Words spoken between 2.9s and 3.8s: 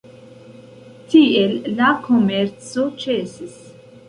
ĉesis.